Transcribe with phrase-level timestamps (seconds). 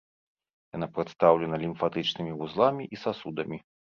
[0.77, 3.57] Яна прадстаўлена лімфатычнымі вузламі і сасудамі.